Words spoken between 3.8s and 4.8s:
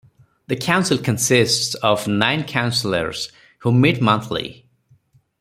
monthly.